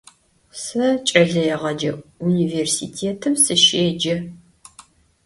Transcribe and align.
Se 0.63 0.85
ç'eleêğece 1.07 1.91
vunivêrsitêtım 2.23 3.35
sışêce. 3.43 4.15